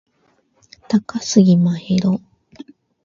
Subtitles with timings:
[0.89, 2.19] 高杉真宙